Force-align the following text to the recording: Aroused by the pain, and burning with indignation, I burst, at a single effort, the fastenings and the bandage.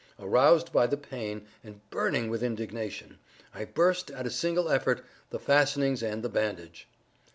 Aroused 0.19 0.73
by 0.73 0.87
the 0.87 0.97
pain, 0.97 1.45
and 1.63 1.87
burning 1.91 2.27
with 2.31 2.41
indignation, 2.41 3.19
I 3.53 3.65
burst, 3.65 4.09
at 4.09 4.25
a 4.25 4.31
single 4.31 4.67
effort, 4.67 5.03
the 5.29 5.37
fastenings 5.37 6.01
and 6.01 6.23
the 6.23 6.27
bandage. 6.27 6.87